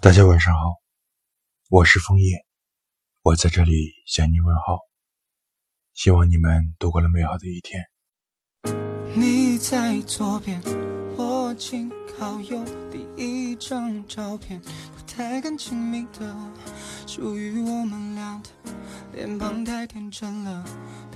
[0.00, 0.76] 大家晚上好，
[1.70, 2.46] 我是枫叶，
[3.22, 4.78] 我在这里向你问好，
[5.92, 7.84] 希望你们度过了美好的一天。
[9.12, 10.62] 你在左边，
[11.16, 16.52] 我紧靠右第一张照片，不太敢亲密的，
[17.08, 18.72] 属于我们俩的，
[19.12, 20.64] 脸庞太天真了，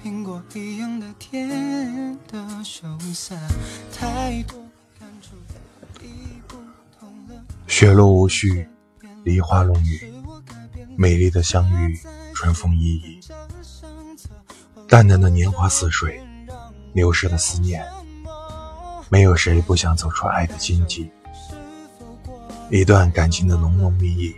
[0.03, 3.37] 苹果一样的甜的羞涩，
[3.93, 4.59] 太多
[4.99, 5.63] 感触了。
[7.69, 8.69] 雪落无须。
[9.25, 10.13] 梨花弄雨，
[10.97, 11.99] 美丽的相遇，
[12.35, 13.21] 春风依依，
[14.89, 16.21] 淡淡的年华似水，
[16.93, 17.85] 流逝的思念，
[19.09, 21.09] 没有谁不想走出爱的荆棘。
[22.69, 24.35] 一段感情的浓浓蜜意，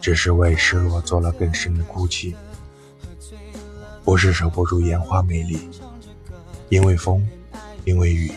[0.00, 2.34] 只是为失落做了更深的哭泣。
[4.04, 5.68] 不是守不住烟花美丽，
[6.68, 7.28] 因为风，
[7.84, 8.32] 因为雨，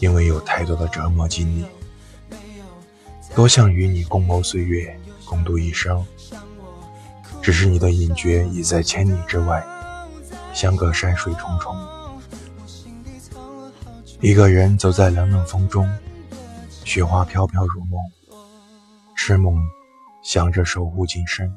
[0.00, 1.64] 因为有太多的折磨经历。
[3.34, 6.04] 多想与你共谋岁月，共度一生。
[7.42, 9.62] 只是你的隐诀已在千里之外，
[10.54, 11.76] 相隔山水重重。
[14.20, 15.86] 一个人走在冷冷风中，
[16.84, 18.00] 雪花飘飘如梦，
[19.14, 19.54] 痴梦
[20.22, 21.54] 想着守护今生。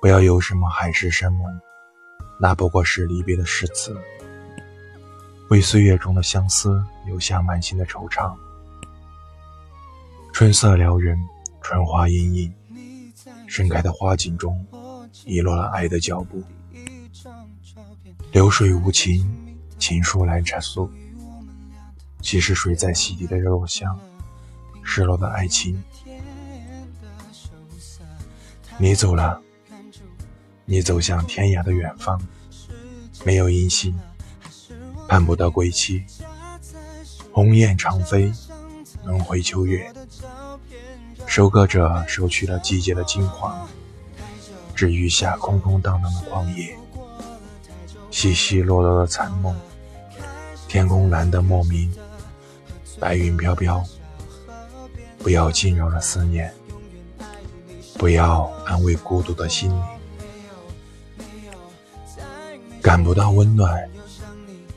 [0.00, 1.46] 不要有什么海誓山盟，
[2.40, 3.94] 那不过是离别的诗词，
[5.50, 8.34] 为岁月中的相思留下满心的惆怅。
[10.32, 11.18] 春色撩人，
[11.62, 12.52] 春花隐隐，
[13.46, 14.66] 盛开的花景中，
[15.24, 16.42] 遗落了爱的脚步。
[18.32, 20.90] 流水无情，情书难缠诉。
[22.20, 23.98] 其实谁在洗涤的肉香，
[24.82, 25.82] 失落的爱情。
[28.76, 29.40] 你走了，
[30.64, 32.20] 你走向天涯的远方，
[33.24, 33.94] 没有音信，
[35.08, 36.04] 盼不到归期。
[37.32, 38.32] 鸿雁长飞。
[39.04, 39.92] 轮回秋月，
[41.32, 43.66] 收割者收取了季节的金黄，
[44.74, 46.76] 只余下空空荡荡的旷野，
[48.10, 49.58] 稀稀落落的残梦。
[50.68, 51.90] 天空蓝得莫名，
[53.00, 53.82] 白云飘飘。
[55.20, 56.52] 不要惊扰了思念，
[57.94, 59.82] 不要安慰孤独的心灵。
[62.82, 63.88] 感不到温暖，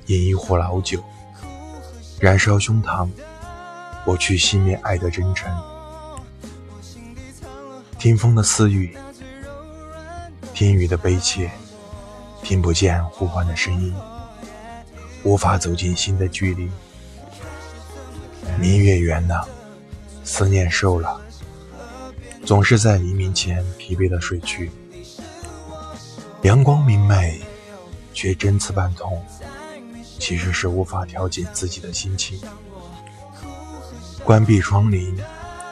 [0.06, 1.04] 饮一壶老酒，
[2.18, 3.10] 燃烧胸膛。
[4.06, 5.54] 我去熄灭爱的真诚，
[8.06, 8.96] 听风的私语，
[10.54, 11.50] 听雨的悲切，
[12.44, 13.96] 听不见呼唤的声音，
[15.24, 16.70] 无法走进心的距离。
[18.60, 19.50] 明月圆了，
[20.24, 21.20] 思念瘦了，
[22.46, 24.72] 总是在黎明前疲惫的睡去。
[26.44, 27.42] 阳光明媚，
[28.14, 29.20] 却针刺般痛，
[30.20, 32.40] 其实是无法调节自己的心情。
[34.24, 35.12] 关闭窗棂，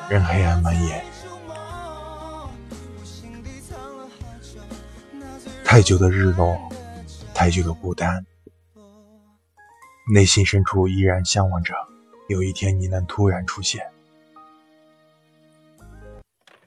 [0.09, 1.12] 任黑暗蔓延。
[5.73, 6.55] 太久的日落，
[7.33, 8.23] 太久的孤单，
[10.13, 11.73] 内心深处依然向往着
[12.29, 13.83] 有一天你能突然出现，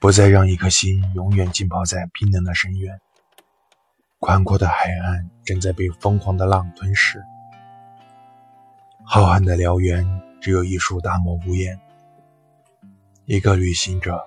[0.01, 3.01] 不再让一颗心永远浸泡在冰冷的深渊。
[4.19, 7.23] 宽阔的海岸正在被疯狂的浪吞噬，
[9.05, 10.05] 浩瀚的辽原。
[10.41, 11.79] 只有一束大漠无烟。
[13.27, 14.21] 一个旅行者，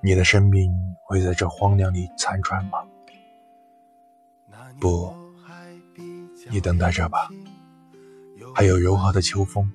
[0.00, 0.72] 你的生命
[1.04, 2.84] 会在这荒凉里残喘吗？
[4.78, 5.14] 不，
[6.50, 7.28] 你等待着吧。
[8.54, 9.70] 还有柔和的秋风，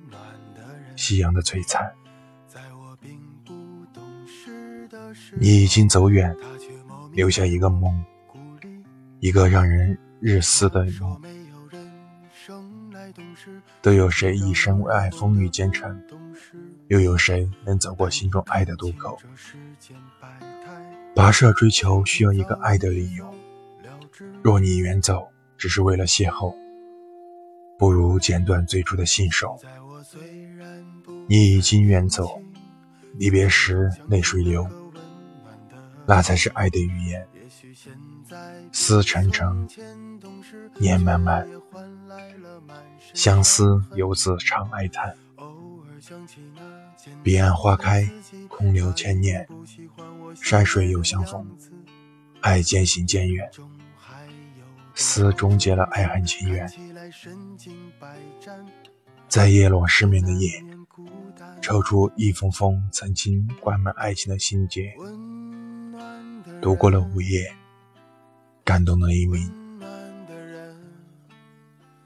[0.96, 1.92] 夕阳的璀璨。
[5.38, 6.34] 你已经走远，
[7.12, 8.04] 留下一个梦，
[9.20, 11.20] 一个让人日思的梦。
[13.80, 16.00] 都有谁一生为爱风雨兼程，
[16.88, 19.18] 又有谁能走过心中爱的渡口？
[21.14, 23.35] 跋涉追求需要一个爱的理由。
[24.46, 25.26] 若你远走
[25.58, 26.54] 只是为了邂逅，
[27.76, 29.58] 不如剪断最初的信手。
[31.28, 32.40] 你已经远走，
[33.14, 34.64] 离别时泪水流，
[36.06, 37.26] 那才是爱的语言。
[38.70, 39.68] 思沉沉，
[40.76, 41.44] 念漫漫。
[43.14, 45.12] 相思游子常哀叹，
[47.24, 48.08] 彼岸花开，
[48.46, 49.44] 空留千念。
[50.40, 51.44] 山水有相逢，
[52.42, 53.50] 爱渐行渐远。
[54.98, 56.66] 思终结了爱恨情缘，
[59.28, 60.48] 在夜落失眠的夜，
[61.60, 64.94] 抽出一封封曾经灌满爱情的心结，
[66.62, 67.54] 度过了午夜，
[68.64, 69.52] 感动了黎明。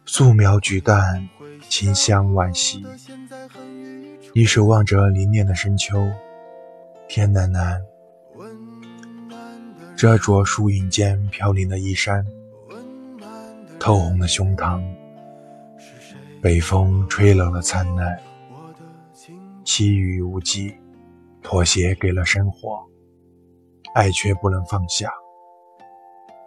[0.05, 1.29] 素描菊淡，
[1.69, 2.85] 清香惋惜。
[4.35, 6.05] 你守望着凝练的深秋，
[7.09, 7.81] 天南南，
[9.97, 12.27] 遮着树影间飘零的衣衫，
[13.81, 14.81] 透红的胸膛。
[16.43, 18.21] 北风吹冷了灿烂，
[19.65, 20.77] 凄雨无际，
[21.43, 22.87] 妥协给了生活，
[23.94, 25.11] 爱却不能放下。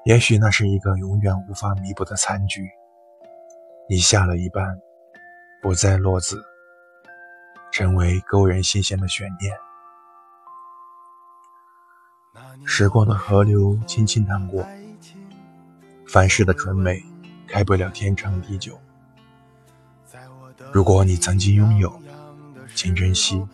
[0.06, 2.70] 也许那是一个永远无法弥补的残局。
[3.90, 4.80] 你下了一半，
[5.62, 6.44] 不再落子，
[7.72, 9.56] 成为勾人心弦的悬念。
[12.66, 14.66] 时光的河流轻轻淌过，
[16.08, 17.04] 凡事的纯美
[17.54, 18.82] 开不了天长地久。
[20.72, 22.02] 如果你曾经拥有，
[22.74, 23.46] 请珍惜。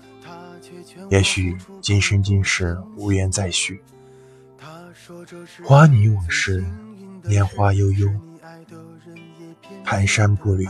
[1.10, 3.84] 也许今生今世无缘再续。
[5.66, 6.64] 花泥往事，
[7.24, 8.08] 年华悠悠，
[9.84, 10.66] 蹒跚步履，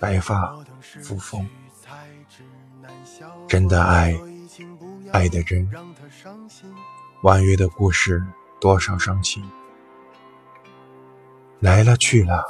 [0.00, 0.56] 白发
[1.04, 1.48] 扶风。
[3.46, 4.12] 真的爱，
[5.12, 5.70] 爱的真，
[7.22, 8.20] 婉约的故事，
[8.60, 9.48] 多少伤情。
[11.64, 12.44] 来了去了，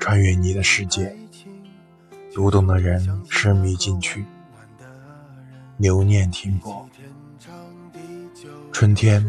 [0.00, 1.14] 穿越你的世界。
[2.32, 4.24] 读懂的人痴迷进去，
[5.76, 6.88] 留念停泊。
[8.72, 9.22] 春天，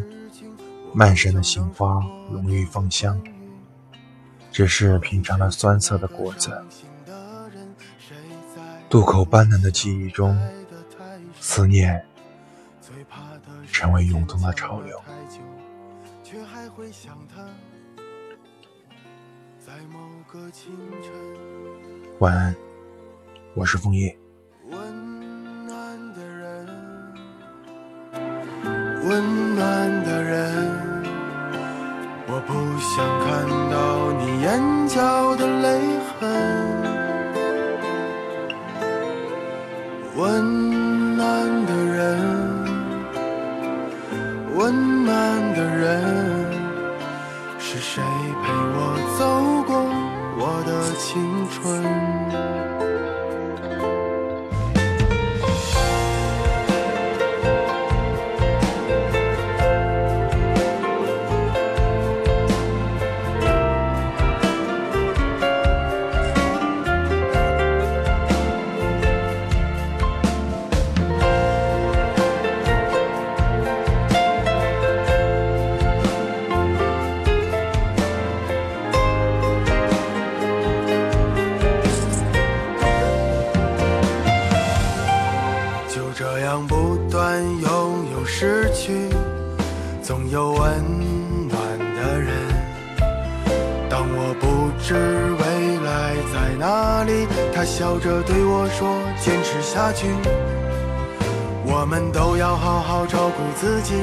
[0.94, 2.01] 漫山的杏花
[2.31, 3.21] 浓郁芳香，
[4.53, 6.63] 只是品尝了酸涩的果子。
[8.89, 10.39] 渡口斑斓的记忆中，
[11.41, 12.01] 思念
[13.69, 14.97] 成为涌动的潮流。
[22.19, 22.55] 晚安。
[23.55, 24.17] 我是枫叶。
[24.69, 24.77] 温
[25.65, 26.67] 暖的人，
[29.05, 31.03] 温暖的人，
[32.27, 35.45] 我不想看到你眼角的
[51.94, 52.22] Bye.
[88.35, 89.09] 失去？
[90.01, 90.59] 总有温
[91.47, 92.33] 暖的人。
[93.88, 94.95] 当我不知
[95.38, 95.44] 未
[95.85, 98.89] 来在哪里，他笑着对我说
[99.21, 100.07] ：“坚持下去。”
[101.63, 103.94] 我们都要好好照顾自己。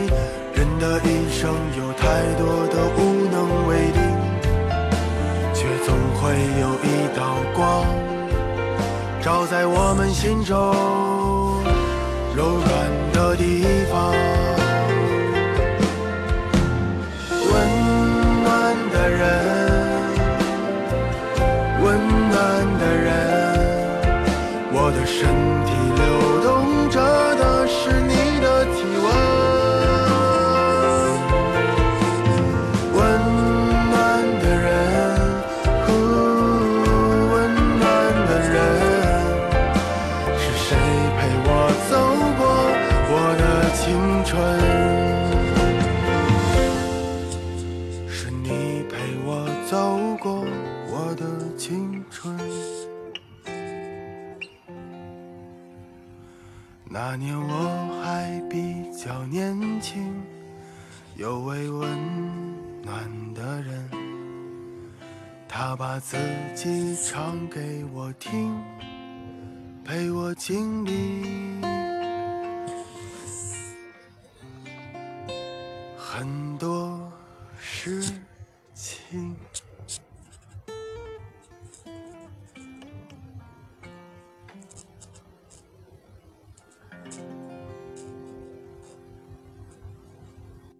[0.54, 4.00] 人的一生有太多的无能为力，
[5.52, 6.22] 却总会
[6.62, 6.86] 有一
[7.18, 7.84] 道光，
[9.20, 10.54] 照在我们心中
[12.36, 12.70] 柔软
[56.92, 60.12] 那年我还比较年轻，
[61.14, 61.88] 有位温
[62.82, 63.88] 暖的人，
[65.48, 66.16] 他把自
[66.56, 68.52] 己唱给我听，
[69.84, 71.62] 陪我经历
[75.96, 76.49] 很。